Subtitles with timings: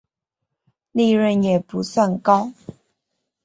[0.93, 2.51] 利润也不算高